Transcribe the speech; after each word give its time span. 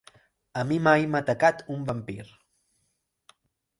A 0.61 0.61
mi 0.69 0.77
mai 0.87 1.05
m'ha 1.11 1.21
atacat 1.25 1.63
un 1.75 1.85
vampir. 1.91 2.19